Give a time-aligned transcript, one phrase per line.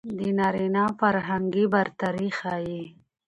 [0.17, 2.83] د نارينه فرهنګي برتري ښيي.